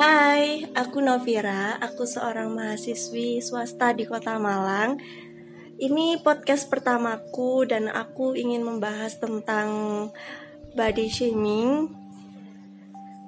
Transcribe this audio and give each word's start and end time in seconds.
Hai, 0.00 0.64
aku 0.72 1.04
Novira. 1.04 1.76
Aku 1.76 2.08
seorang 2.08 2.56
mahasiswi 2.56 3.44
swasta 3.44 3.92
di 3.92 4.08
Kota 4.08 4.40
Malang. 4.40 4.96
Ini 5.76 6.24
podcast 6.24 6.72
pertamaku 6.72 7.68
dan 7.68 7.92
aku 7.92 8.32
ingin 8.32 8.64
membahas 8.64 9.20
tentang 9.20 9.68
body 10.72 11.04
shaming. 11.04 11.92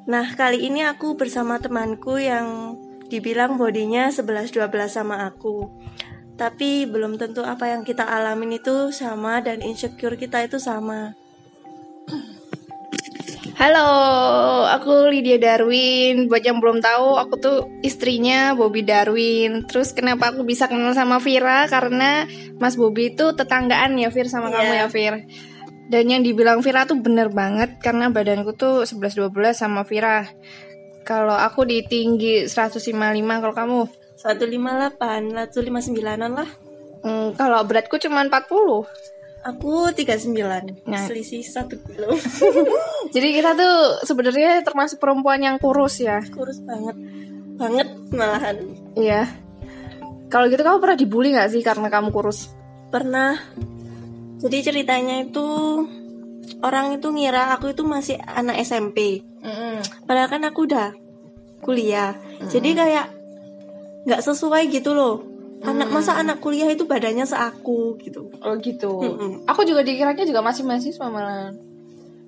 Nah, 0.08 0.32
kali 0.32 0.64
ini 0.64 0.80
aku 0.88 1.12
bersama 1.12 1.61
temanku 1.61 2.16
yang 2.16 2.80
dibilang 3.12 3.61
bodinya 3.61 4.08
11-12 4.08 4.57
sama 4.89 5.29
aku. 5.29 5.68
Tapi 6.40 6.89
belum 6.89 7.20
tentu 7.20 7.44
apa 7.44 7.68
yang 7.68 7.84
kita 7.84 8.08
alamin 8.08 8.57
itu 8.57 8.89
sama 8.96 9.44
dan 9.44 9.61
insecure 9.61 10.16
kita 10.16 10.48
itu 10.48 10.57
sama. 10.57 11.20
Halo, 13.62 13.94
aku 14.66 15.07
Lydia 15.07 15.39
Darwin. 15.39 16.26
Buat 16.26 16.43
yang 16.43 16.58
belum 16.58 16.82
tahu, 16.82 17.14
aku 17.14 17.34
tuh 17.39 17.58
istrinya 17.86 18.58
Bobby 18.58 18.82
Darwin. 18.82 19.62
Terus 19.71 19.94
kenapa 19.94 20.35
aku 20.35 20.43
bisa 20.43 20.66
kenal 20.66 20.90
sama 20.98 21.22
Vira? 21.22 21.71
Karena 21.71 22.26
Mas 22.58 22.75
Bobby 22.75 23.14
itu 23.14 23.30
tetanggaan 23.30 23.94
ya 24.02 24.11
Vir 24.11 24.26
sama 24.26 24.50
kamu 24.50 24.66
Iya. 24.66 24.82
ya 24.82 24.86
Vir. 24.90 25.14
Dan 25.86 26.11
yang 26.11 26.26
dibilang 26.26 26.58
Vira 26.58 26.90
tuh 26.90 26.98
bener 26.98 27.30
banget 27.30 27.79
karena 27.79 28.11
badanku 28.11 28.50
tuh 28.50 28.82
11-12 28.82 29.30
sama 29.54 29.86
Vira. 29.86 30.26
Kalau 31.07 31.38
aku 31.38 31.63
di 31.63 31.86
tinggi 31.86 32.50
155, 32.50 32.98
kalau 33.47 33.55
kamu 33.55 33.78
158, 34.19 34.98
159-an 35.55 36.33
lah. 36.34 36.50
Hmm, 37.06 37.30
kalau 37.38 37.62
beratku 37.62 37.94
cuma 38.02 38.27
40. 38.27 38.91
Aku 39.42 39.91
39, 39.94 40.83
Nah. 40.83 41.06
selisih 41.06 41.47
1 41.47 41.78
kilo. 41.78 42.10
Jadi 43.12 43.28
kita 43.36 43.52
tuh 43.52 43.77
sebenarnya 44.08 44.64
termasuk 44.64 44.97
perempuan 44.97 45.44
yang 45.44 45.61
kurus 45.61 46.00
ya. 46.00 46.24
Kurus 46.32 46.64
banget. 46.64 46.96
Banget 47.60 47.88
malahan. 48.08 48.56
Iya. 48.96 49.28
Kalau 50.32 50.48
gitu 50.48 50.64
kamu 50.64 50.80
pernah 50.80 50.96
dibully 50.96 51.36
nggak 51.36 51.52
sih 51.52 51.60
karena 51.60 51.92
kamu 51.92 52.08
kurus? 52.08 52.56
Pernah. 52.88 53.36
Jadi 54.40 54.58
ceritanya 54.64 55.28
itu 55.28 55.44
orang 56.64 56.96
itu 56.96 57.12
ngira 57.12 57.52
aku 57.52 57.77
itu 57.77 57.84
masih 57.84 58.16
anak 58.16 58.64
SMP. 58.64 59.20
Padahal 60.08 60.33
kan 60.33 60.42
aku 60.48 60.64
udah 60.64 60.96
kuliah. 61.60 62.16
Jadi 62.48 62.72
kayak 62.72 63.06
nggak 64.08 64.24
sesuai 64.24 64.72
gitu 64.72 64.96
loh. 64.96 65.20
Anak 65.62 65.94
masa 65.94 66.18
anak 66.18 66.42
kuliah 66.42 66.66
itu 66.66 66.88
badannya 66.88 67.22
seaku 67.22 67.94
gitu. 68.02 68.33
Oh 68.42 68.56
gitu. 68.58 68.98
Mm-mm. 68.98 69.46
Aku 69.46 69.62
juga 69.62 69.86
dikiranya 69.86 70.27
juga 70.27 70.42
masih 70.42 70.66
mahasiswa 70.66 71.06
malah. 71.06 71.55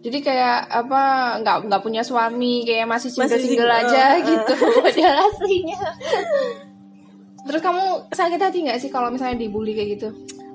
Jadi 0.05 0.19
kayak 0.21 0.69
apa 0.69 1.03
nggak 1.41 1.57
nggak 1.65 1.83
punya 1.83 2.05
suami 2.05 2.61
kayak 2.69 2.85
masih 2.85 3.09
single 3.09 3.25
Masih 3.25 3.41
single 3.41 3.65
single, 3.65 3.81
aja 3.89 4.05
uh, 4.05 4.13
gitu 4.37 4.55
padahal 4.85 5.19
aslinya. 5.33 5.81
Terus 7.45 7.61
kamu 7.65 7.85
sakit 8.13 8.41
hati 8.41 8.59
nggak 8.69 8.81
sih 8.85 8.91
kalau 8.93 9.09
misalnya 9.09 9.41
dibully 9.41 9.73
kayak 9.73 9.97
gitu? 9.97 10.09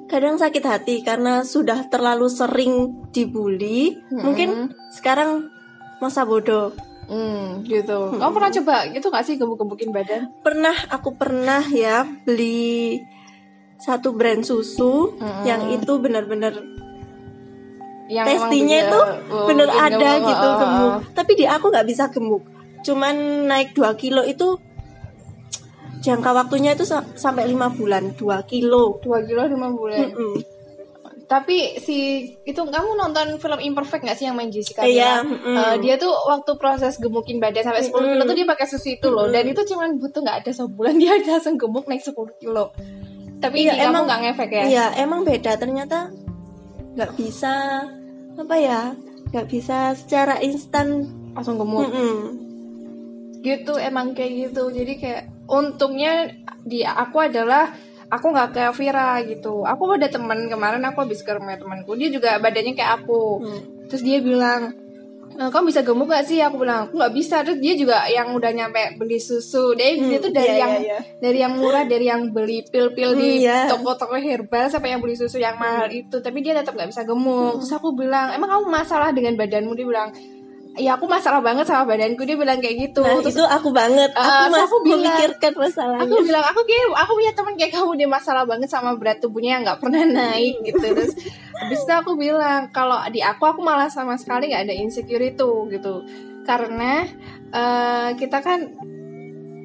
Kadang 0.05 0.37
sakit 0.37 0.63
hati 0.65 0.95
karena 1.01 1.41
sudah 1.41 1.89
terlalu 1.89 2.29
sering 2.29 3.05
dibully. 3.09 3.97
Mungkin 4.13 4.73
sekarang 4.93 5.49
masa 5.97 6.29
bodoh. 6.29 6.73
Hmm 7.09 7.65
gitu. 7.65 8.21
Kamu 8.21 8.33
pernah 8.33 8.53
coba 8.53 8.75
gitu 8.93 9.09
nggak 9.09 9.25
sih 9.25 9.35
gebuk-gebukin 9.41 9.89
badan? 9.89 10.29
Pernah 10.45 10.77
aku 10.93 11.17
pernah 11.17 11.65
ya 11.65 12.05
beli 12.05 13.01
satu 13.81 14.13
brand 14.13 14.45
susu 14.45 15.17
yang 15.41 15.73
itu 15.73 15.97
benar-benar 15.97 16.53
Yang 18.09 18.25
testinya 18.27 18.77
itu 18.81 18.99
oh, 19.29 19.45
bener 19.45 19.69
ada 19.69 19.93
gemuk, 20.17 20.27
gitu 20.27 20.41
oh, 20.41 20.49
oh, 20.49 20.57
gemuk. 20.57 20.89
oh. 20.89 20.97
Tapi 21.13 21.31
di 21.33 21.45
aku 21.45 21.65
nggak 21.69 21.85
bisa 21.85 22.03
gemuk. 22.09 22.43
Cuman 22.81 23.15
naik 23.45 23.71
2 23.71 23.85
kilo 23.95 24.21
itu 24.23 24.57
jangka 25.99 26.31
waktunya 26.33 26.73
itu 26.73 26.83
sa- 26.83 27.05
sampai 27.13 27.45
lima 27.45 27.69
bulan 27.69 28.15
2 28.15 28.19
kilo. 28.43 28.97
Dua 28.99 29.19
kilo 29.21 29.45
lima 29.45 29.69
bulan. 29.69 30.09
Mm-mm. 30.09 30.35
Tapi 31.27 31.77
si 31.77 31.97
itu 32.41 32.57
kamu 32.57 32.97
nonton 32.97 33.37
film 33.37 33.61
Imperfect 33.61 34.01
gak 34.01 34.17
sih 34.17 34.25
yang 34.25 34.33
main 34.33 34.49
Jessica 34.49 34.81
Iya, 34.81 35.21
Biel? 35.21 35.29
mm-mm. 35.29 35.55
Eh, 35.59 35.75
dia 35.79 35.95
tuh 35.95 36.09
waktu 36.09 36.57
proses 36.57 36.97
gemukin 36.97 37.37
badan 37.37 37.61
sampai 37.63 37.85
10 37.85 37.93
kilo 37.93 38.23
tuh 38.25 38.33
dia 38.33 38.47
pakai 38.47 38.65
susu 38.65 38.89
itu 38.91 39.07
loh 39.07 39.29
dan 39.29 39.45
itu 39.45 39.61
cuman 39.63 40.01
butuh 40.01 40.19
nggak 40.19 40.41
ada 40.41 40.51
sebulan 40.51 40.97
dia 41.01 41.13
langsung 41.21 41.53
gemuk 41.53 41.85
naik 41.85 42.01
10 42.01 42.17
kilo. 42.35 42.73
Tapi 43.37 43.57
Iya, 43.61 43.85
emang- 43.85 44.09
nggak 44.09 44.19
ngefek 44.25 44.49
ya? 44.49 44.63
Iya, 44.65 44.85
emang 44.97 45.21
beda 45.21 45.53
ternyata 45.53 46.09
nggak 46.89 47.11
bisa 47.13 47.85
apa 48.39 48.55
ya? 48.55 48.81
nggak 49.29 49.47
bisa 49.49 49.93
secara 49.93 50.41
instan. 50.41 51.05
Langsung 51.37 51.61
gemuk. 51.61 51.85
Mm-mm. 51.85 52.17
Gitu 53.45 53.73
emang 53.77 54.17
kayak 54.17 54.49
gitu. 54.49 54.73
Jadi 54.73 54.93
kayak 54.97 55.23
untungnya 55.45 56.33
di 56.65 56.83
aku 56.83 57.29
adalah 57.29 57.71
aku 58.09 58.25
nggak 58.33 58.49
kayak 58.57 58.73
Vira 58.75 59.21
gitu. 59.23 59.63
Aku 59.63 59.93
ada 59.93 60.09
teman 60.09 60.49
kemarin 60.49 60.83
aku 60.89 61.05
habis 61.05 61.21
ke 61.21 61.31
rumah 61.31 61.55
temanku 61.55 61.93
dia 61.95 62.09
juga 62.09 62.41
badannya 62.41 62.73
kayak 62.73 63.05
aku. 63.05 63.21
Hmm. 63.45 63.61
Terus 63.89 64.01
dia 64.01 64.17
bilang, 64.21 64.73
"Eh, 64.73 64.88
kamu 65.47 65.71
bisa 65.71 65.87
gemuk 65.87 66.11
gak 66.11 66.27
sih? 66.27 66.43
Aku 66.43 66.59
bilang, 66.59 66.91
aku 66.91 66.99
nggak 66.99 67.15
bisa. 67.15 67.39
Terus 67.47 67.63
dia 67.63 67.73
juga 67.79 68.03
yang 68.11 68.35
udah 68.35 68.51
nyampe 68.51 68.99
beli 68.99 69.23
susu. 69.23 69.71
Dia, 69.71 69.95
dia 69.95 70.19
tuh 70.19 70.35
dari 70.35 70.51
iya, 70.51 70.59
yang 70.59 70.73
iya, 70.83 70.83
iya. 70.83 70.99
dari 71.23 71.37
yang 71.39 71.53
murah, 71.55 71.87
dari 71.87 72.05
yang 72.11 72.27
beli 72.35 72.67
pil-pil 72.67 73.15
di 73.15 73.39
Hmm, 73.39 73.43
iya. 73.47 73.59
toko-toko 73.71 74.19
herbal 74.19 74.67
sampai 74.67 74.91
yang 74.91 74.99
beli 74.99 75.15
susu 75.15 75.39
yang 75.39 75.55
mahal 75.55 75.87
itu. 75.87 76.19
Tapi 76.19 76.43
dia 76.43 76.59
tetap 76.59 76.75
nggak 76.75 76.91
bisa 76.91 77.07
gemuk. 77.07 77.55
Hmm. 77.55 77.59
Terus 77.63 77.71
aku 77.71 77.95
bilang, 77.95 78.35
emang 78.35 78.51
kamu 78.51 78.67
masalah 78.67 79.15
dengan 79.15 79.39
badanmu? 79.39 79.71
Dia 79.79 79.87
bilang, 79.87 80.09
ya 80.79 80.95
aku 80.95 81.05
masalah 81.05 81.43
banget 81.43 81.67
sama 81.67 81.83
badanku. 81.85 82.23
Dia 82.23 82.33
bilang 82.33 82.57
kayak 82.57 82.89
gitu. 82.89 83.03
Nah, 83.03 83.19
Terus 83.19 83.35
itu 83.35 83.43
aku 83.43 83.69
banget. 83.69 84.09
Ah, 84.15 84.47
aku 84.47 84.47
masih 84.49 84.63
aku 84.63 84.77
bilang- 84.81 85.03
memikirkan 85.03 85.53
masalahnya. 85.53 86.01
aku 86.01 86.15
bilang 86.23 86.45
aku 86.45 86.61
kayak 86.63 86.85
aku 86.95 87.11
punya 87.13 87.31
teman 87.35 87.53
kayak 87.53 87.71
kamu 87.71 87.91
dia 87.95 88.09
masalah 88.09 88.43
banget 88.43 88.69
sama 88.69 88.91
berat 88.95 89.19
tubuhnya 89.19 89.51
yang 89.51 89.63
nggak 89.63 89.79
pernah 89.79 90.03
naik 90.07 90.55
gitu 90.63 90.79
terus 90.81 91.11
habis 91.53 91.79
itu 91.79 91.93
aku 91.93 92.15
bilang 92.15 92.71
kalau 92.71 93.03
di 93.07 93.19
aku 93.19 93.43
aku 93.45 93.59
malah 93.59 93.87
sama 93.87 94.15
sekali 94.15 94.47
nggak 94.47 94.63
ada 94.63 94.73
insecure 94.73 95.21
itu 95.21 95.49
gitu 95.67 96.07
karena 96.41 97.03
eh, 97.49 98.09
kita 98.15 98.39
kan 98.39 98.59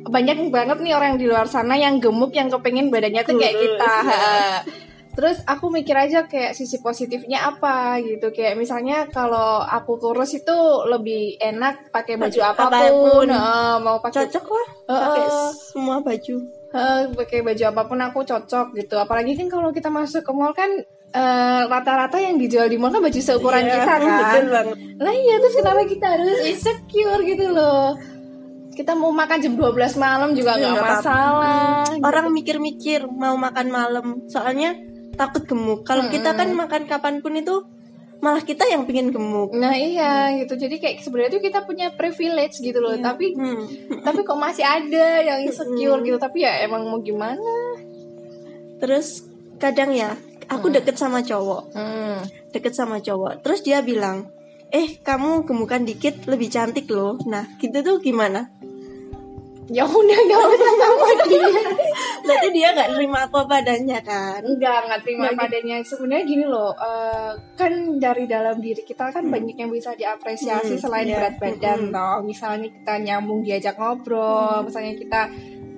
banyak 0.05 0.51
banget 0.51 0.79
nih 0.79 0.93
orang 0.93 1.17
di 1.17 1.25
luar 1.25 1.47
sana 1.47 1.75
yang 1.75 1.97
gemuk 1.97 2.31
yang 2.31 2.47
kepengen 2.47 2.91
badannya 2.91 3.23
tuh 3.23 3.35
kayak 3.35 3.57
kita 3.57 3.93
ya. 4.05 4.61
Terus 5.15 5.39
aku 5.45 5.67
mikir 5.69 5.95
aja 5.95 6.27
kayak 6.27 6.53
sisi 6.53 6.79
positifnya 6.79 7.47
apa 7.47 7.97
gitu 7.99 8.29
kayak 8.29 8.55
misalnya 8.55 9.07
kalau 9.07 9.59
aku 9.61 9.97
kurus 9.97 10.35
itu 10.35 10.55
lebih 10.85 11.39
enak 11.39 11.89
pakai 11.89 12.15
baju 12.15 12.41
apa 12.43 12.63
pun, 12.65 12.69
apa 12.69 12.79
pun. 12.91 13.27
eh, 13.29 13.77
mau 13.79 13.97
pakai 13.99 14.27
Cocok 14.27 14.47
lah 14.47 14.69
Eh, 14.85 15.01
pakai 15.01 15.27
semua 15.55 15.97
baju. 15.99 16.37
Eh, 16.71 17.01
pakai 17.15 17.41
baju 17.41 17.63
apa 17.65 17.83
pun 17.85 17.99
aku 18.01 18.19
cocok 18.21 18.67
gitu. 18.75 18.95
Apalagi 18.95 19.33
kan 19.33 19.47
kalau 19.47 19.71
kita 19.71 19.89
masuk 19.89 20.21
ke 20.21 20.31
mall 20.31 20.51
kan 20.51 20.69
eh, 21.09 21.63
rata-rata 21.65 22.19
yang 22.19 22.35
dijual 22.35 22.67
di 22.67 22.75
mall 22.75 22.91
kan 22.91 22.99
baju 22.99 23.15
seukuran 23.17 23.63
Iya, 23.63 23.75
kita 23.81 23.95
kan. 23.95 24.19
Betul 24.21 24.47
banget. 24.51 24.77
Lah 24.99 25.15
iya 25.15 25.35
terus 25.39 25.55
kenapa 25.55 25.83
kita 25.85 26.07
harus 26.11 26.39
insecure 26.45 27.23
gitu 27.23 27.47
loh? 27.49 27.95
Kita 28.75 28.91
mau 28.93 29.09
makan 29.09 29.39
jam 29.39 29.55
12 29.55 29.71
malam 29.97 30.35
juga 30.35 30.59
nggak 30.59 30.75
apa-apa. 30.75 30.95
masalah. 30.99 31.87
Orang 32.03 32.35
mikir-mikir 32.35 33.07
mau 33.07 33.39
makan 33.39 33.67
malam, 33.71 34.07
soalnya 34.27 34.75
takut 35.15 35.47
gemuk. 35.47 35.83
Kalau 35.83 36.11
kita 36.11 36.35
kan 36.35 36.51
makan 36.53 36.85
kapan 36.85 37.23
pun 37.23 37.35
itu 37.35 37.65
malah 38.23 38.41
kita 38.41 38.65
yang 38.65 38.89
pingin 38.89 39.13
gemuk. 39.13 39.53
Nah 39.53 39.77
iya 39.77 40.33
gitu. 40.41 40.57
Jadi 40.57 40.81
kayak 40.81 41.05
sebenarnya 41.05 41.37
tuh 41.37 41.43
kita 41.45 41.65
punya 41.69 41.93
privilege 41.93 42.61
gitu 42.61 42.81
loh. 42.81 42.97
Tapi 42.97 43.37
Hmm. 43.37 43.65
tapi 44.01 44.25
kok 44.25 44.39
masih 44.39 44.65
ada 44.65 45.21
yang 45.21 45.45
insecure 45.45 46.01
gitu. 46.01 46.17
Tapi 46.17 46.45
ya 46.45 46.65
emang 46.65 46.89
mau 46.89 47.05
gimana? 47.05 47.53
Terus 48.81 49.25
kadang 49.61 49.95
ya, 49.95 50.19
aku 50.51 50.69
deket 50.69 50.99
sama 50.99 51.25
cowok, 51.25 51.73
Hmm. 51.73 52.21
deket 52.53 52.75
sama 52.75 53.01
cowok. 53.01 53.41
Terus 53.41 53.61
dia 53.65 53.81
bilang, 53.81 54.29
eh 54.69 54.99
kamu 55.01 55.47
gemukan 55.47 55.85
dikit 55.85 56.27
lebih 56.27 56.51
cantik 56.51 56.91
loh. 56.91 57.17
Nah 57.25 57.57
gitu 57.61 57.81
tuh 57.81 57.97
gimana? 58.01 58.51
Ya 59.73 59.85
udah 59.89 60.19
nggak 60.29 60.43
usah 60.45 60.73
sama 60.77 61.11
dia. 61.25 61.63
Berarti 62.25 62.49
dia 62.53 62.69
nggak 62.77 62.89
nerima 62.97 63.25
aku 63.25 63.37
apa 63.49 63.65
adanya 63.65 63.99
kan? 64.05 64.45
Enggak, 64.45 64.85
enggak 64.85 65.01
terima 65.05 65.21
Nggak 65.25 65.37
padanya. 65.41 65.77
Sebenarnya 65.81 66.25
gini 66.29 66.45
loh, 66.45 66.73
eh, 66.77 67.33
kan 67.57 67.73
dari 67.97 68.25
dalam 68.29 68.61
diri 68.61 68.83
kita 68.85 69.09
kan 69.09 69.25
banyak 69.25 69.57
yang 69.57 69.73
bisa 69.73 69.97
diapresiasi 69.97 70.77
Hmm, 70.77 70.83
selain 70.83 71.09
iya. 71.09 71.17
berat 71.17 71.37
badan 71.41 71.81
toh. 71.89 72.19
Misalnya 72.25 72.69
kita 72.69 72.95
nyambung 73.01 73.41
diajak 73.41 73.77
ngobrol, 73.81 74.69
misalnya 74.69 74.95
kita 75.01 75.23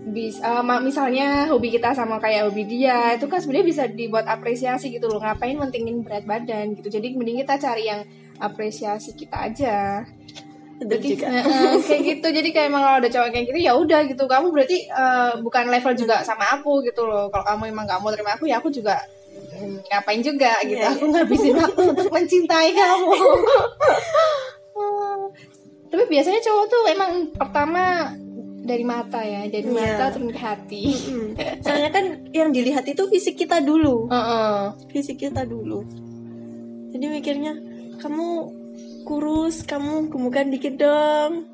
bisa 0.06 0.62
misalnya 0.62 1.50
hobi 1.50 1.75
kita 1.75 1.91
sama 1.91 2.23
kayak 2.23 2.47
hobi 2.47 2.62
dia, 2.62 3.19
itu 3.19 3.27
kan 3.27 3.43
sebenarnya 3.43 3.67
bisa 3.67 3.83
dibuat 3.91 4.27
apresiasi 4.27 4.94
gitu 4.94 5.11
loh. 5.11 5.19
Ngapain 5.19 5.59
mentingin 5.59 6.03
berat 6.03 6.27
badan 6.27 6.75
gitu. 6.75 6.91
Jadi 6.91 7.15
mending 7.15 7.43
kita 7.43 7.59
cari 7.59 7.91
yang 7.91 8.03
apresiasi 8.38 9.15
kita 9.19 9.50
aja. 9.50 10.06
Jadi, 10.76 11.08
eh, 11.17 11.43
kayak 11.81 12.02
gitu. 12.05 12.26
Jadi 12.28 12.49
kayak 12.50 12.69
emang 12.69 12.82
kalau 12.82 12.99
ada 13.00 13.08
cowok 13.08 13.28
kayak 13.31 13.46
gitu 13.49 13.58
ya 13.58 13.73
udah 13.73 14.00
gitu. 14.05 14.25
Kamu 14.25 14.46
berarti 14.50 14.84
eh, 14.84 15.32
bukan 15.40 15.64
level 15.67 15.94
juga 15.94 16.20
sama 16.20 16.44
aku 16.52 16.84
gitu 16.84 17.02
loh. 17.02 17.28
Kalau 17.28 17.44
kamu 17.44 17.70
emang 17.70 17.84
gak 17.84 17.99
mau 17.99 18.12
terima 18.12 18.37
aku 18.37 18.44
ya 18.44 18.61
aku 18.61 18.69
juga 18.69 19.00
mm, 19.56 19.88
ngapain 19.88 20.20
juga 20.20 20.52
gitu. 20.62 20.76
Iya, 20.76 20.93
aku 20.93 21.05
ngabisin 21.08 21.56
waktu 21.56 21.81
untuk 21.87 22.08
mencintai 22.11 22.70
kamu. 22.76 23.11
Tapi 25.87 26.02
biasanya 26.06 26.40
cowok 26.43 26.64
tuh 26.67 26.82
emang 26.90 27.11
pertama 27.32 28.12
dari 28.61 28.84
mata 28.84 29.23
ya. 29.23 29.46
Dari 29.46 29.64
Iya. 29.64 29.96
mata 29.96 30.05
turun 30.12 30.28
ke 30.28 30.40
hati. 30.43 30.84
Soalnya 31.62 31.88
kan 31.88 32.05
yang 32.34 32.50
dilihat 32.50 32.84
itu 32.84 33.00
fisik 33.08 33.38
kita 33.38 33.62
dulu. 33.62 34.11
Heeh. 34.11 34.75
fisik 34.90 35.17
kita 35.23 35.46
dulu. 35.46 35.87
Jadi 36.90 37.06
mikirnya 37.06 37.55
kamu 37.96 38.28
kurus 39.06 39.62
kamu 39.62 40.11
gemukan 40.11 40.50
dikit 40.50 40.75
dong. 40.75 41.47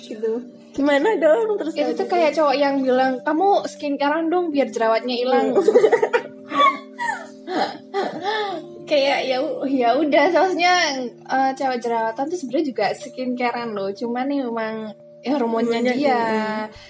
Gitu. 0.00 0.40
Gimana 0.72 1.20
dong? 1.20 1.60
Terus 1.60 1.76
itu 1.76 1.92
tuh 1.92 2.08
kayak 2.08 2.32
cowok 2.32 2.56
yang 2.56 2.80
bilang 2.80 3.20
kamu 3.20 3.68
skincarean 3.68 4.32
dong 4.32 4.48
biar 4.48 4.72
jerawatnya 4.72 5.14
hilang. 5.14 5.52
Kayak 8.88 9.24
ya 9.24 9.38
ya 9.68 9.90
udah 9.96 10.24
soalnya 10.32 10.72
eh, 11.08 11.50
cewek 11.56 11.80
jerawatan 11.80 12.28
tuh 12.28 12.36
sebenarnya 12.36 12.66
juga 12.72 12.86
skincarean 12.92 13.72
loh 13.72 13.88
cuman 13.92 14.28
nih 14.28 14.40
memang 14.44 14.74
ya 15.22 15.38
hormonnya 15.38 15.80
Hormonnya, 15.80 15.94
dia. 15.96 16.22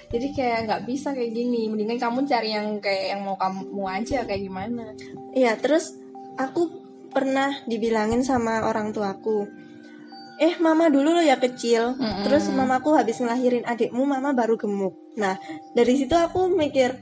jadi 0.09 0.27
kayak 0.33 0.59
nggak 0.67 0.83
bisa 0.89 1.13
kayak 1.13 1.37
gini 1.37 1.69
mendingan 1.69 2.01
kamu 2.01 2.25
cari 2.25 2.57
yang 2.57 2.81
kayak 2.81 3.15
yang 3.15 3.21
mau 3.23 3.37
kamu 3.37 3.85
aja 3.87 4.25
kayak 4.25 4.43
gimana? 4.49 4.97
Iya, 5.37 5.61
terus 5.61 5.95
aku 6.41 6.83
pernah 7.13 7.53
dibilangin 7.69 8.25
sama 8.25 8.65
orang 8.65 8.97
tuaku, 8.97 9.45
eh 10.39 10.55
mama 10.57 10.87
dulu 10.87 11.13
lo 11.13 11.21
ya 11.21 11.37
kecil, 11.37 11.93
Mm-mm. 11.95 12.25
terus 12.25 12.49
mamaku 12.49 12.93
habis 12.93 13.19
ngelahirin 13.19 13.65
adikmu, 13.65 14.03
mama 14.03 14.33
baru 14.33 14.55
gemuk. 14.55 14.95
Nah, 15.15 15.37
dari 15.73 15.95
situ 15.95 16.13
aku 16.13 16.49
mikir, 16.49 16.97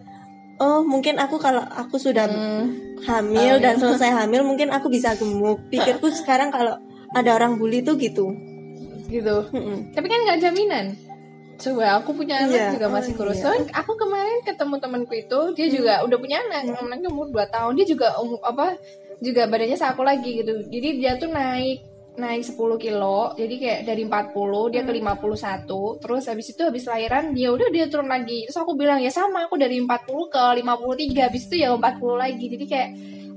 oh 0.56 0.82
mungkin 0.82 1.17
aku 1.17 1.37
kalau 1.37 1.62
aku 1.62 1.97
sudah 1.97 2.27
Hmm. 2.27 2.97
hamil 3.00 3.56
Oh, 3.56 3.62
dan 3.62 3.77
iya. 3.77 3.81
selesai 3.81 4.11
hamil, 4.15 4.43
mungkin 4.43 4.69
aku 4.69 4.88
bisa 4.88 5.15
gemuk. 5.15 5.62
Pikirku 5.69 6.09
sekarang 6.21 6.50
kalau 6.50 6.77
ada 7.11 7.31
orang 7.35 7.56
bully 7.56 7.81
tuh 7.81 7.97
gitu. 7.97 8.31
gitu 9.11 9.43
Mm-mm. 9.50 9.91
tapi 9.91 10.06
kan 10.06 10.23
nggak 10.23 10.38
jaminan 10.38 10.94
coba 11.59 11.99
aku 11.99 12.15
punya 12.15 12.47
anak 12.47 12.55
Iya, 12.55 12.79
juga 12.79 12.87
oh 12.87 12.94
masih 12.94 13.12
kurus 13.19 13.37
iya. 13.37 13.43
Soalnya 13.43 13.67
aku 13.75 13.93
kemarin 13.99 14.38
ketemu 14.47 14.75
temanku 14.79 15.12
itu 15.12 15.41
dia 15.53 15.67
juga 15.67 15.93
udah 16.06 16.15
punya 16.17 16.38
anak 16.41 16.79
anaknya 16.79 17.11
umur 17.11 17.26
2 17.29 17.50
tahun 17.50 17.75
dia 17.75 17.87
juga 17.91 18.15
umur 18.23 18.38
apa 18.41 18.79
juga 19.19 19.44
badannya 19.44 19.75
sama 19.75 19.93
aku 19.93 20.06
lagi 20.06 20.31
gitu 20.38 20.62
jadi 20.71 20.88
dia 20.94 21.12
tuh 21.19 21.26
naik 21.29 21.83
naik 22.19 22.43
10 22.43 22.59
kilo 22.77 23.33
jadi 23.39 23.55
kayak 23.55 23.81
dari 23.87 24.03
40 24.03 24.73
dia 24.75 24.83
ke 24.83 24.93
51 24.93 26.03
terus 26.03 26.25
habis 26.27 26.47
itu 26.51 26.62
habis 26.67 26.85
lahiran 26.85 27.31
dia 27.33 27.49
udah 27.55 27.69
dia 27.71 27.87
turun 27.87 28.11
lagi. 28.11 28.45
Terus 28.51 28.59
aku 28.59 28.75
bilang 28.75 28.99
ya 28.99 29.09
sama 29.09 29.47
aku 29.47 29.55
dari 29.57 29.79
40 29.79 29.87
ke 30.29 30.43
53 30.61 31.27
habis 31.27 31.43
itu 31.47 31.55
ya 31.62 31.71
40 31.73 31.81
lagi. 32.19 32.47
Jadi 32.51 32.65
kayak 32.67 32.89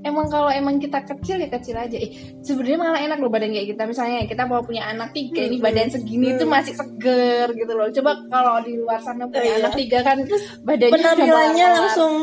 emang 0.04 0.26
kalau 0.28 0.52
emang 0.52 0.76
kita 0.76 1.00
kecil 1.00 1.40
ya 1.40 1.48
kecil 1.48 1.76
aja. 1.80 1.96
Eh, 1.96 2.12
sebenarnya 2.44 2.78
malah 2.78 3.00
enak 3.00 3.18
loh 3.18 3.32
badan 3.32 3.56
kayak 3.56 3.68
kita. 3.72 3.82
Misalnya 3.88 4.28
kita 4.28 4.44
mau 4.44 4.60
punya 4.60 4.84
anak 4.84 5.16
tiga 5.16 5.40
ini 5.48 5.56
Hmm. 5.58 5.64
badan 5.64 5.88
segini 5.88 6.28
tuh 6.36 6.48
masih 6.48 6.74
seger 6.76 7.46
gitu 7.56 7.72
loh. 7.72 7.88
Coba 7.88 8.10
kalau 8.28 8.60
di 8.60 8.76
luar 8.76 9.00
sana 9.00 9.24
punya 9.24 9.48
iya. 9.48 9.56
anak 9.64 9.74
tiga 9.80 9.98
kan 10.04 10.18
badannya 10.60 10.92
Penampilannya 10.92 11.66
langsung 11.72 12.14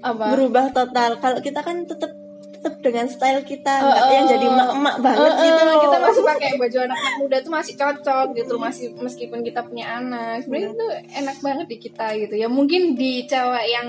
apa? 0.00 0.24
berubah 0.32 0.72
total. 0.72 1.10
Kalau 1.20 1.38
kita 1.44 1.60
kan 1.60 1.84
tetap 1.84 2.16
tetap 2.58 2.74
dengan 2.78 3.06
style 3.06 3.42
kita, 3.42 3.74
Oh, 3.78 3.86
nggak 3.86 4.06
yang 4.10 4.26
oh. 4.26 4.30
jadi 4.30 4.46
emak-emak 4.48 4.96
banget 4.98 5.22
Eh, 5.22 5.32
eh, 5.32 5.44
gitu 5.44 5.62
loh. 5.62 5.76
kita 5.80 5.96
masih 6.00 6.22
pakai 6.24 6.50
baju 6.56 6.78
anak-anak 6.82 7.14
muda 7.16 7.36
tuh 7.38 7.52
masih 7.52 7.74
cocok 7.74 8.26
gitu 8.34 8.54
masih 8.56 8.86
meskipun 8.92 9.38
kita 9.40 9.60
punya 9.62 9.86
anak 9.94 10.42
sebenarnya 10.42 10.68
itu 10.72 10.86
enak 11.14 11.36
banget 11.38 11.66
di 11.66 11.76
kita 11.78 12.06
gitu 12.16 12.34
ya 12.34 12.48
mungkin 12.48 12.92
di 12.92 13.22
cewek 13.24 13.66
yang 13.68 13.88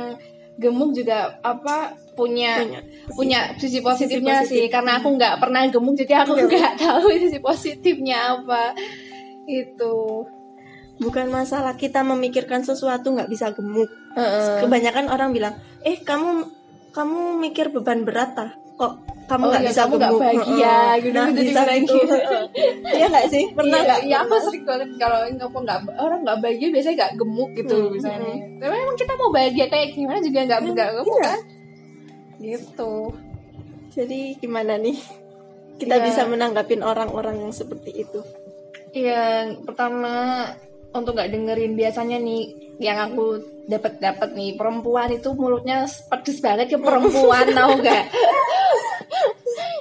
gemuk 0.56 0.92
juga 0.92 1.18
apa 1.39 1.95
punya 2.13 2.60
Punya. 2.60 2.81
punya 3.10 3.39
sisi 3.56 3.80
positifnya 3.80 4.44
positif. 4.44 4.51
sih 4.51 4.66
karena 4.68 5.00
aku 5.00 5.07
nggak 5.10 5.39
pernah 5.39 5.66
gemuk 5.66 5.95
jadi 5.95 6.21
aku 6.21 6.36
nggak 6.38 6.74
tahu 6.77 7.07
sisi 7.18 7.39
positifnya 7.39 8.38
apa 8.38 8.75
itu 9.45 10.27
bukan 11.00 11.31
masalah 11.31 11.74
kita 11.74 12.04
memikirkan 12.04 12.62
sesuatu 12.62 13.07
nggak 13.10 13.27
bisa 13.27 13.50
gemuk 13.50 13.88
Heeh. 14.13 14.60
kebanyakan 14.60 15.07
orang 15.07 15.31
bilang 15.31 15.56
eh 15.80 15.95
kamu 15.98 16.44
kamu 16.89 17.19
mikir 17.39 17.69
beban 17.69 18.01
berat 18.01 18.33
ah 18.36 18.51
kok 18.75 18.94
kamu 19.25 19.44
Oh 19.45 19.50
nggak 19.51 19.62
iya, 19.62 19.69
bisa 19.69 19.81
kamu 19.83 19.95
gemuk? 19.95 20.19
bahagia, 20.19 20.41
Heeh. 20.50 20.94
gitu, 21.00 21.13
nah 21.13 21.27
gitu 21.30 21.41
bisa 21.44 21.62
gitu. 21.69 21.97
Iya 22.89 23.06
nggak 23.07 23.25
sih? 23.30 23.44
Pernah 23.53 23.77
iya, 23.77 23.86
nggak? 23.86 24.00
iya 24.03 24.18
aku 24.19 24.36
sering 24.41 24.63
banget 24.65 24.89
kalau 24.97 25.18
nggak 25.21 25.50
nggak 25.53 25.80
orang 26.00 26.19
nggak 26.24 26.38
bahagia 26.39 26.68
biasanya 26.71 26.95
nggak 26.97 27.13
gemuk 27.15 27.50
gitu 27.53 27.75
Hmm, 27.77 27.91
misalnya. 27.94 28.33
tapi 28.57 28.74
emang 28.75 28.97
kita 28.97 29.13
mau 29.13 29.30
bahagia 29.30 29.65
kayak 29.68 29.88
gimana 29.94 30.19
juga 30.19 30.39
nggak 30.41 30.59
nggak 30.65 30.89
gemuk 30.95 31.13
iya. 31.13 31.24
kan? 31.24 31.39
Gitu. 32.39 32.94
Jadi 33.89 34.19
gimana 34.38 34.74
nih? 34.75 34.97
Kita 35.77 35.95
Iya. 35.95 36.03
bisa 36.03 36.21
menanggapin 36.25 36.81
orang-orang 36.81 37.35
yang 37.39 37.53
seperti 37.53 38.01
itu. 38.01 38.19
Yang 38.92 39.62
pertama 39.63 40.45
untuk 40.89 41.13
nggak 41.13 41.30
dengerin 41.30 41.74
biasanya 41.74 42.18
nih 42.18 42.69
yang 42.79 42.97
aku 43.11 43.43
dapat 43.67 43.99
dapat 43.99 44.33
nih. 44.33 44.55
Perempuan 44.55 45.11
itu 45.11 45.35
mulutnya 45.35 45.85
pedes 45.85 46.39
banget 46.39 46.73
ke 46.73 46.77
perempuan 46.79 47.51
tau 47.57 47.77
gak 47.79 48.03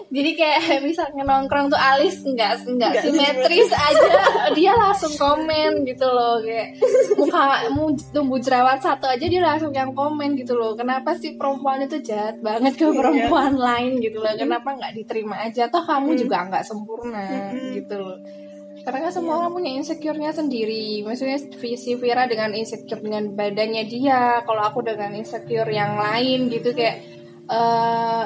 jadi 0.08 0.30
kayak 0.32 0.80
bisa 0.88 1.12
nongkrong 1.12 1.68
tuh 1.68 1.76
alis 1.76 2.24
nggak 2.24 2.64
nggak 2.64 2.92
simetris 3.04 3.68
aja. 3.68 4.12
Dia 4.56 4.72
langsung 4.72 5.12
komen 5.20 5.84
gitu 5.84 6.08
loh 6.08 6.40
kayak 6.40 6.80
muka 7.20 7.68
mu 7.76 7.92
tumbuh 8.16 8.40
jerawat 8.40 8.80
satu 8.80 9.04
aja 9.04 9.20
dia 9.28 9.44
langsung 9.44 9.68
yang 9.68 9.92
komen 9.92 10.32
gitu 10.40 10.56
loh. 10.56 10.72
Kenapa 10.72 11.12
sih 11.12 11.36
perempuan 11.36 11.84
itu 11.84 12.00
jahat 12.00 12.40
banget 12.40 12.80
ke 12.80 12.88
perempuan 12.88 13.52
lain 13.52 14.00
gitu 14.00 14.24
loh? 14.24 14.32
Kenapa 14.32 14.72
nggak 14.80 14.96
diterima 14.96 15.44
aja? 15.44 15.68
Toh 15.68 15.84
kamu 15.84 16.16
juga 16.16 16.48
nggak 16.48 16.64
sempurna 16.64 17.52
gitu 17.76 18.00
loh 18.00 18.47
karena 18.88 19.04
kan 19.04 19.12
semua 19.12 19.44
orang 19.44 19.52
punya 19.52 19.76
insecure-nya 19.76 20.32
sendiri. 20.32 21.04
Maksudnya 21.04 21.36
si 21.76 21.92
Vira 22.00 22.24
dengan 22.24 22.56
insecure 22.56 23.04
dengan 23.04 23.36
badannya 23.36 23.84
dia 23.84 24.40
kalau 24.48 24.64
aku 24.64 24.80
dengan 24.80 25.12
insecure 25.12 25.68
yang 25.68 26.00
lain 26.00 26.48
gitu 26.48 26.72
kayak 26.72 27.04
eh 27.52 28.24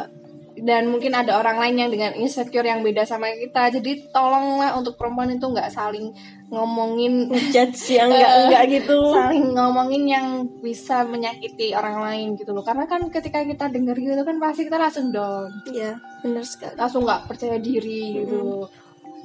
dan 0.63 0.87
mungkin 0.87 1.11
ada 1.19 1.43
orang 1.43 1.59
lain 1.59 1.83
yang 1.83 1.91
dengan 1.91 2.13
insecure 2.15 2.63
yang 2.63 2.87
beda 2.87 3.03
sama 3.03 3.27
kita. 3.35 3.75
Jadi 3.75 4.15
tolonglah 4.15 4.79
untuk 4.79 4.95
perempuan 4.95 5.35
itu 5.35 5.51
nggak 5.51 5.67
saling 5.75 6.15
ngomongin. 6.47 7.27
Judge 7.51 7.99
yang 7.99 8.15
enggak 8.15 8.31
enggak 8.47 8.63
gitu. 8.71 8.99
saling 9.19 9.51
ngomongin 9.51 10.03
yang 10.07 10.27
bisa 10.63 11.03
menyakiti 11.03 11.75
orang 11.75 12.07
lain 12.07 12.39
gitu 12.39 12.55
loh. 12.55 12.63
Karena 12.63 12.87
kan 12.87 13.03
ketika 13.11 13.43
kita 13.43 13.67
denger 13.67 13.99
gitu 13.99 14.23
kan 14.23 14.39
pasti 14.39 14.71
kita 14.71 14.79
langsung 14.79 15.11
down. 15.11 15.51
Ya 15.75 15.99
benar 16.23 16.47
sekali. 16.47 16.79
Langsung 16.79 17.03
nggak 17.03 17.27
percaya 17.27 17.59
diri 17.59 18.23
gitu 18.23 18.71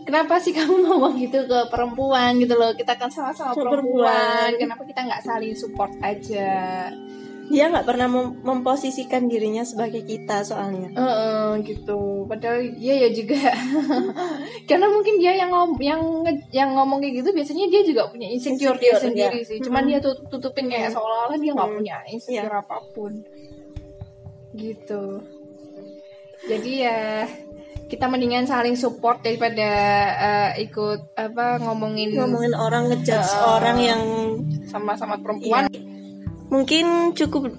kenapa 0.07 0.39
sih 0.39 0.50
kamu 0.50 0.74
ngomong 0.88 1.19
gitu 1.19 1.44
ke 1.44 1.59
perempuan 1.68 2.39
gitu 2.39 2.55
loh? 2.55 2.72
Kita 2.72 2.96
kan 2.96 3.08
sama-sama 3.08 3.51
Sama 3.51 3.67
perempuan. 3.70 4.08
perempuan. 4.08 4.50
kenapa 4.55 4.84
kita 4.84 5.01
nggak 5.03 5.22
saling 5.22 5.53
support 5.53 5.91
aja? 6.00 6.88
Dia 7.48 7.72
nggak 7.72 7.86
pernah 7.86 8.08
mem- 8.08 8.39
memposisikan 8.41 9.24
dirinya 9.25 9.63
sebagai 9.63 10.03
kita 10.03 10.43
soalnya. 10.43 10.91
Heeh, 10.91 11.63
gitu. 11.63 12.24
Padahal 12.25 12.60
dia 12.74 12.96
ya 12.98 13.10
juga 13.10 13.39
karena 14.70 14.88
mungkin 14.88 15.15
dia 15.15 15.31
yang 15.34 15.51
ngom 15.51 15.79
yang 15.79 16.01
yang 16.51 16.72
ngomong 16.72 17.00
kayak 17.00 17.24
gitu 17.24 17.31
biasanya 17.31 17.67
dia 17.67 17.81
juga 17.84 18.08
punya 18.08 18.27
insecure, 18.27 18.75
dia 18.75 18.96
sendiri 18.96 19.43
sih. 19.43 19.60
Cuman 19.60 19.79
Mhm. 19.79 19.89
dia 19.89 20.00
tutup 20.01 20.27
tutupin 20.27 20.67
kayak 20.67 20.91
seolah-olah 20.91 21.36
dia 21.36 21.51
nggak 21.51 21.70
Mhm. 21.72 21.77
punya 21.79 21.96
insecure 22.08 22.51
Iya. 22.51 22.60
apa 22.60 22.77
pun. 22.91 23.12
Gitu. 24.51 25.03
Jadi 26.43 26.72
ya 26.79 27.24
kita 27.88 28.06
mendingan 28.12 28.44
saling 28.44 28.75
support 28.75 29.24
daripada 29.24 29.67
eh, 30.20 30.67
ikut 30.67 31.15
apa 31.15 31.60
ngomongin 31.63 32.20
ngomongin 32.20 32.53
orang 32.53 32.91
ngejudge 32.91 33.32
Heeh. 33.32 33.48
orang 33.48 33.77
yang 33.79 34.03
sama-sama 34.67 35.15
perempuan. 35.24 35.72
Mungkin 36.51 37.15
cukup 37.15 37.56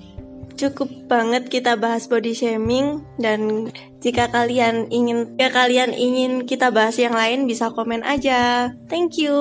cukup 0.58 0.88
banget 1.08 1.48
kita 1.48 1.78
bahas 1.80 2.10
body 2.10 2.34
shaming 2.36 3.06
dan 3.16 3.72
jika 4.04 4.28
kalian 4.28 4.90
ingin 4.92 5.38
jika 5.38 5.64
kalian 5.64 5.96
ingin 5.96 6.44
kita 6.44 6.68
bahas 6.68 7.00
yang 7.00 7.16
lain 7.16 7.48
bisa 7.48 7.72
komen 7.72 8.04
aja. 8.04 8.72
Thank 8.92 9.16
you. 9.16 9.36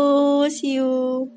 See 0.47 0.79
you 0.79 1.36